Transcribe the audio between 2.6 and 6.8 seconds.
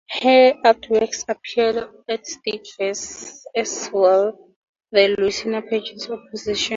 fairs as well and the Louisiana Purchase Exposition.